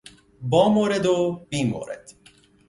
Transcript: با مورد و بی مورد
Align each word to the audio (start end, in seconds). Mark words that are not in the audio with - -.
با 0.41 0.69
مورد 0.69 1.05
و 1.05 1.45
بی 1.49 1.63
مورد 1.63 2.13